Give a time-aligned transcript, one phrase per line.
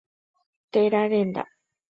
[0.73, 1.43] Téra renda.